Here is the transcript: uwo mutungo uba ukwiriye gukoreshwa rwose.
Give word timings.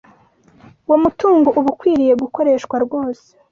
uwo 0.85 0.97
mutungo 1.03 1.47
uba 1.59 1.67
ukwiriye 1.73 2.13
gukoreshwa 2.23 2.75
rwose. 2.85 3.27